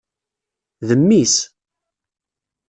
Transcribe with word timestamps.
D 0.87 0.89
mmi-s. 0.99 1.35